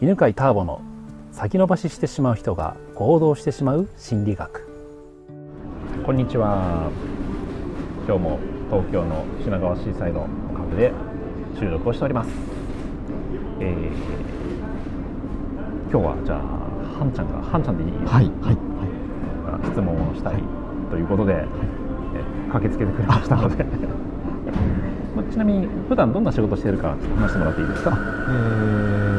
[0.00, 0.80] 犬飼ターボの
[1.32, 4.66] 先延ばししてしまう人が行動してしまう心理学。
[6.04, 6.90] こんにちは。
[8.06, 8.38] 今日も
[8.70, 10.92] 東京の品川シーサイドのカフェで
[11.58, 12.30] 収録をしております、
[13.60, 13.90] えー、
[15.90, 16.38] 今日はじゃあ
[16.98, 17.90] はんちゃんがはんちゃんでいい？
[18.06, 18.56] はいはい
[19.50, 20.42] は質問をしたい
[20.90, 21.44] ということで、え
[22.52, 23.64] 駆けつけてくれましたので。
[25.16, 27.90] まあちなみに普段どんな仕事しているか話してもらっていいですか？
[27.90, 27.94] い。
[27.94, 29.17] えー、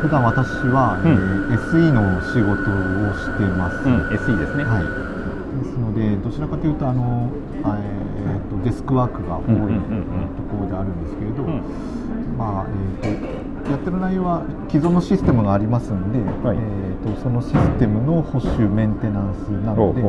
[0.00, 3.76] 普段私は、うんえー SE の仕事をしています。
[3.84, 4.84] うん SE ですね、はい。
[4.84, 7.30] ですのでどちらかというとあの、
[7.64, 11.62] あえー、とデスクワークが多いところであるんですけれど、うん
[12.38, 12.66] まあ
[13.02, 13.07] えー、と
[13.70, 16.56] やってる内容は既存のシステムがありますんで、はい。
[16.56, 20.02] えー、とそのシステムの保守メンテナンスなので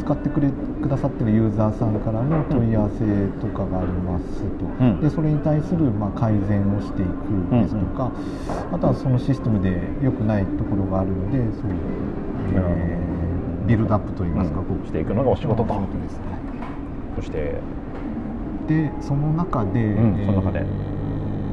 [0.00, 3.04] 使ってくれくださってるユーザーさんからの問い合わせ
[3.40, 5.00] とかがありますと、うん。
[5.00, 7.10] でそれに対する、まあ、改善をしていく
[7.50, 8.12] ですとか、
[8.72, 11.68] あとはそのシステムで良くないところがあるのでそう、
[12.54, 14.66] なるほどえービルドアップといいますか、うん。
[14.66, 15.72] こうしていくのがお仕事と。
[15.74, 16.42] お仕事です、はい
[17.14, 17.60] そして。
[18.66, 20.60] でその中で、んその中で。
[20.60, 20.81] えー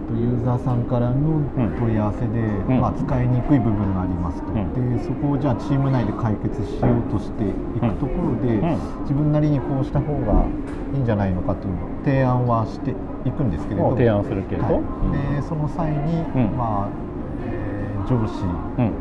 [0.09, 1.41] とユーザーさんからの
[1.77, 2.81] 問い合わせで、ん。
[2.81, 4.97] まあ、使いにくい部分がありますと、うん。
[4.97, 7.45] でそこをじゃあチーム内で解決しようとして
[7.77, 8.77] いくところで、うん。
[9.05, 10.45] 自分なりにこうした方が
[10.93, 12.91] いいんじゃないのかという提案はして
[13.25, 13.91] いくんですけれど。
[13.91, 15.35] 提案するけれど、はい。
[15.38, 16.57] でその際に、うん。
[16.57, 18.44] まあえー上司
[18.77, 18.91] うん。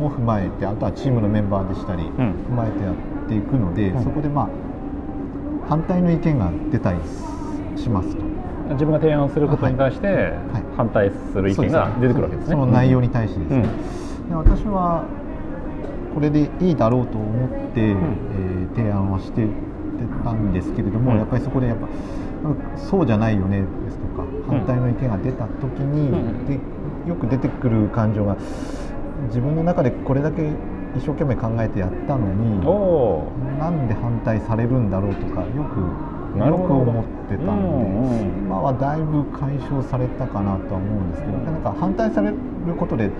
[0.00, 2.06] も踏まえてあとはチームのメンバーでしたり、ん。
[2.06, 4.02] 踏まえてやっていくので、うん。
[4.02, 4.48] そこでまあ
[5.68, 6.98] 反対の意見が出たり
[7.76, 8.27] しますと。
[8.70, 10.64] 自分が提案することに対してはい。
[10.76, 12.52] 反対する意見が出てくるわけですね。
[12.52, 14.28] その内容に対してですね、うん。
[14.28, 15.04] で私は
[16.14, 17.90] これでいいだろうと思って、ん。
[17.90, 19.44] えー提案はして
[20.22, 21.18] たんですけれども、うん。
[21.18, 21.88] やっぱりそこでやっぱ
[22.76, 26.46] そうじゃないよねですとか反対の意見が出た時に、うん。
[26.46, 26.58] で
[27.08, 28.36] よく出てくる感情が
[29.28, 30.42] 自分の中でこれだけ
[30.96, 32.60] 一生懸命考えてやったのに
[33.58, 36.74] なんで反対されるんだろうとかよくなるほど。
[36.74, 37.60] よく思ってたん。
[38.10, 42.34] で、今はだいぶ解消されたかなとは思うんですけど、なんか反対される
[42.78, 43.10] ことで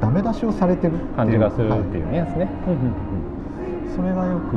[0.00, 1.16] ダメ出しをされてるっていう。
[1.16, 2.48] 感じがするはいっていうねやつね。
[3.96, 4.56] それがよく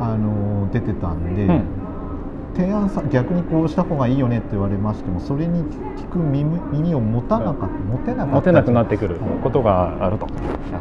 [0.00, 1.62] あの出てたんで、うん。
[2.54, 5.64] 提案さ逆にこうした方がいいよねって言われましてもそれに
[5.96, 8.34] 聞く耳耳を持たなかった、持てなかった。
[8.36, 9.30] 持てなくなってくるはい。
[9.42, 10.28] ことがあると、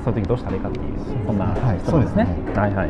[0.03, 0.85] そういう時どうしたらいいかっていう
[1.25, 1.79] そんなはい。
[1.79, 2.25] 質問ですね。
[2.25, 2.89] そうですはいはい。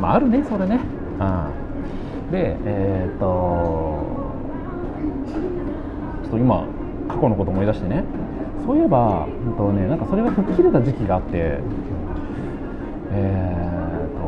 [0.00, 0.80] まああるねそれね。
[1.18, 1.69] ああ
[2.30, 4.30] でえーっと
[6.22, 6.66] ちょっと今
[7.08, 8.04] 過去のこと思い出してね。
[8.64, 11.58] そういえば、うんとね、なんかそれが吹っ切れた時期があって、
[13.10, 14.20] えー、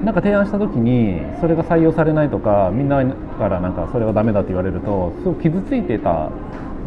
[0.00, 3.04] となんか提案した時にそれが採用されないとかみんな
[3.38, 6.30] からなんかそれはダメだって言われるとすごく傷ついてた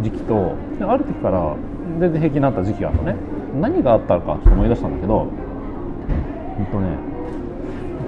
[0.02, 1.56] 時期とある時から
[2.00, 3.16] 全然平気になった時期があるのね
[3.62, 7.12] 何があったかちょっと思い出したんだけどうんとね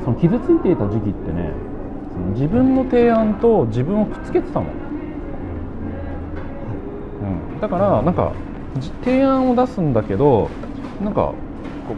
[0.06, 1.52] その傷ついていた時期ってね
[2.14, 4.68] その自分の提案と自分をくっつけてたの、
[7.52, 8.32] うん、だからなんか
[8.78, 10.50] じ提案を出すんだけど
[11.04, 11.34] なんか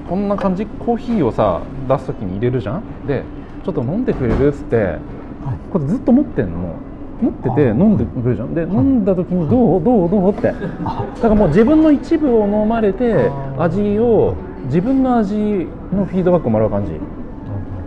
[0.09, 2.83] こんな感じコーヒーをさ出す時に入れるじゃん？
[3.07, 3.23] で
[3.63, 4.97] ちょっと飲んでくれるっつってはい
[5.71, 6.75] これずっと持ってんの
[7.21, 8.53] 持っててあ飲んでくれるじゃん？
[8.53, 10.41] で飲んだ時にどうどうどうって。
[10.43, 14.35] だからもう自分の一部を飲まれて味を
[14.65, 16.91] 自分の味のフィードバックをもらう感じ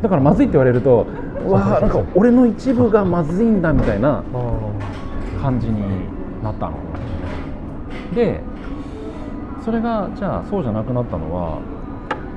[0.03, 1.07] だからまずいって言われると
[1.47, 4.23] うわーなんか俺の一部がまずいんだみたいな
[5.41, 5.83] 感じに
[6.43, 6.77] なったの。
[8.15, 8.41] で
[9.65, 11.61] それがじゃあそうじゃなくなったのは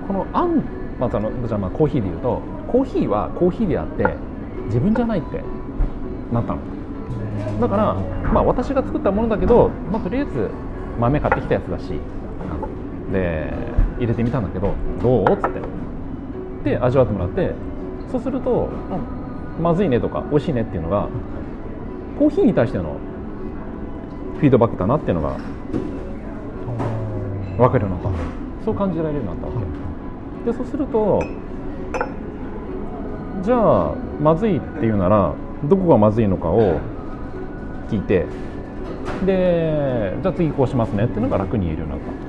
[0.07, 0.61] このあん、
[0.99, 4.05] まあ、そのじゃあまあコーヒーで言うとコーヒーはコーヒーであって
[4.65, 5.41] 自分じゃないって
[6.31, 6.59] なったの。
[7.59, 7.95] だから、
[8.31, 10.49] まあ、私が作ったものだけど、まあ、とりあえず
[10.99, 11.99] 豆買ってきたやつだし
[13.11, 13.53] で
[13.99, 15.23] 入れてみたんだけどどう？
[15.23, 15.59] っつって
[16.63, 17.53] で味わってもらって
[18.11, 19.23] そうすると、うん
[19.61, 21.07] まずいねとか美味しいねっていうのが
[22.17, 22.97] コーヒーに対しての
[24.37, 25.37] フィードバックだなっていうのが
[27.57, 28.65] 分かるようになった。
[28.65, 29.61] そう感じられるようになったわ
[30.45, 30.51] け。
[30.51, 31.21] でそうすると
[33.43, 35.33] じゃあまずいっていうなら
[35.65, 36.79] どこがまずいのかを
[37.89, 38.25] 聞いて
[39.25, 42.22] でじゃあ次こうしますねっていうのが楽に言えるようになった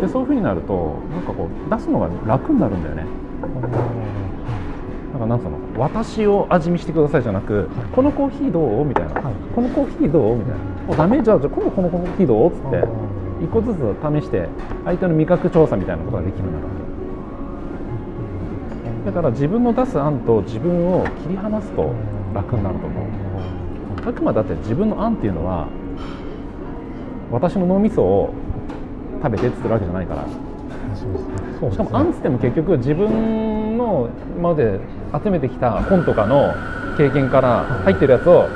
[0.00, 3.04] でそういうふうになるとなんかこう出すのが楽になるんだよね。
[5.12, 5.58] なんかなんつうの？
[5.78, 8.84] 私を味見してくださいじゃなく、このコーヒーどう？
[8.84, 9.34] みたいな、はい。
[9.54, 10.36] このコーヒーどう？
[10.36, 10.58] みたいな。
[10.88, 11.22] おダメ？
[11.22, 12.50] じゃあじゃあ今度このコーヒーどう？
[12.50, 12.86] っつってあ
[13.42, 13.78] 一個ずつ
[14.20, 14.48] 試して
[14.84, 16.66] 相手の味覚調査みたいなことができるんだか
[19.06, 21.92] らだから自分の出す案と自分を切り離すと
[22.34, 23.06] 楽になると思う。
[24.06, 25.68] あくまでだって自分の案っていうのは
[27.30, 28.34] 私の脳みそを
[29.22, 30.24] 食べてって言ってるわけじゃないから。
[31.60, 34.80] そうしかも案っつっても結局自分の今まで
[35.24, 36.54] 集めてきた本とかの
[36.96, 38.48] 経験から入ってるやつを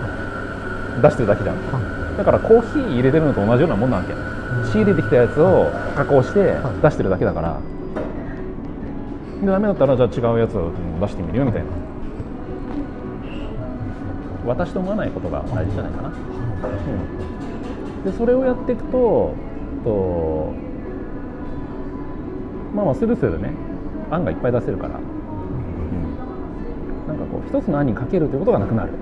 [1.03, 2.17] 出してるだけじゃん。
[2.17, 4.13] だからコーヒー入れてるのと同じようなもんなわけ
[4.71, 7.61] 仕入れてきたやつを加工して出してるだけだから。
[9.41, 10.71] でダメだったらじゃあ違うやつを
[11.01, 11.69] 出してみるよみたいな。
[14.47, 16.13] 私と思わないことが大事じゃないかな、う
[18.09, 19.35] ん、でそれをやっていくと
[19.85, 20.53] と
[22.75, 23.53] まあまあスルスルね
[24.11, 25.03] 案がいっぱい出せるから、うん、
[27.09, 28.93] なんかこう一つの案にかけるということがなくなる。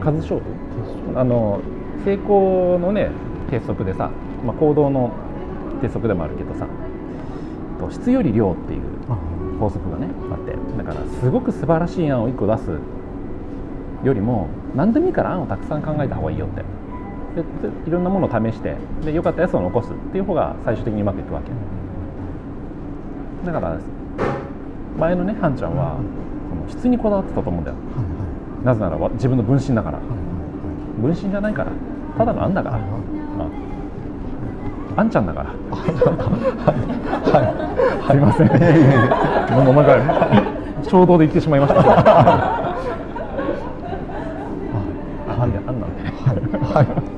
[0.00, 1.18] 数勝負。
[1.18, 1.60] あの
[2.04, 3.10] 成功のね
[3.50, 4.10] 鉄則でさ、
[4.44, 5.12] まあ、行動の
[5.80, 6.66] 鉄則でもあるけどさ
[7.80, 8.82] と質より量っていう
[9.58, 10.56] 法則がねあって。
[10.76, 12.78] だからすごく素晴らしい案を1個出す
[14.04, 16.62] よりも何でもいいから案をたくさん考えた方がいいよって
[17.36, 17.42] で
[17.86, 18.74] いろんなものを試して
[19.04, 21.50] で良かったやつを残すっていう方が最終的にうまくいくわけ。
[23.46, 23.78] だから
[24.98, 25.98] 前のねハンちゃんは
[26.48, 27.76] その質にこだわってたと思うんだよ。
[28.64, 29.98] なぜなら自分の分身だから。
[30.98, 31.70] 分身じゃないから。
[32.16, 33.44] ただの案だから、ま
[34.96, 35.50] あ、あんちゃんだから。
[35.70, 36.72] は
[38.10, 38.46] い、すいません。
[39.64, 39.98] もうなんか
[40.88, 41.80] 衝動で言ってしまいました。
[41.80, 42.76] あ
[45.38, 46.02] あんであんなんで、
[46.58, 47.15] はい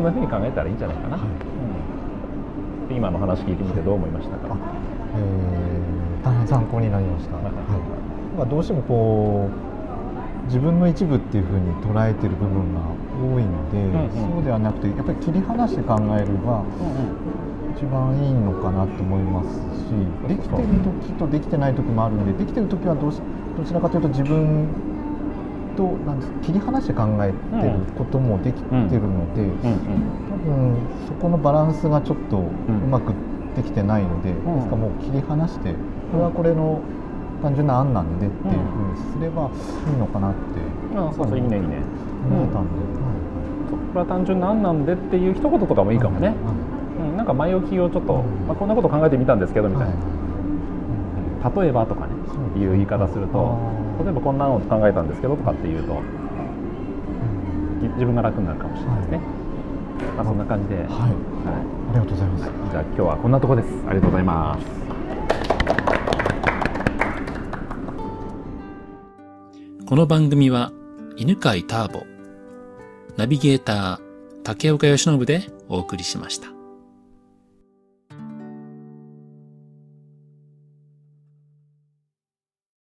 [0.00, 4.56] そんなふうに考えたらいいんじゃないかな、うん、今の話聞いてみてどう思いましたか、
[5.14, 7.44] えー、大変参考になりました、はい。
[8.38, 12.80] まあ、どうしてもこう自分の一部っていうふうに捉えてる部分が
[13.20, 16.64] 多いので、うんうん、そうではなくてやっぱり切り離して考えれば、
[17.76, 19.92] 一番いいのかなと思いますし
[20.26, 23.20] できてる時とできてない時もあるんでできてる時はどうし
[23.58, 24.89] どちらかというと自分
[25.80, 29.48] となんです切り離して考えてることもできてるので、
[30.28, 30.76] 多分
[31.08, 32.42] そこのバランスがちょっとう
[32.90, 33.14] まく
[33.56, 35.72] できてないので、ですからもう切り離して
[36.12, 36.80] これはこれの
[37.40, 39.50] 単純な案なんでっていうふうにすれば
[39.90, 40.38] いいのかなって、
[40.96, 41.78] あそうそういいねいいね。
[42.28, 42.70] 思ったんで、
[43.70, 46.34] これは単純な案なんでっていう一言とかもいいかもね、
[47.00, 49.94] うん、なんか前置きをちょっと、まあ、こんなこと考えてみたんですけどみたいな、
[51.42, 52.12] 例えばとかね
[52.56, 53.58] いう言い方すると
[54.04, 56.00] 例えばこんなの考えたんですけどとかっていうと
[57.94, 59.20] 自分が楽になるかもしれないですね、
[60.16, 60.86] まあ、そんな感じで、はい。
[60.86, 63.68] はい、ありがとうございます、じゃあ今日はこんなとこです。
[63.86, 64.66] ありがとうございます。
[69.86, 70.70] この番組は
[71.16, 72.04] 犬飼ターボ、
[73.16, 73.98] ナビゲーター
[74.44, 76.59] 竹岡由伸でお送りしました。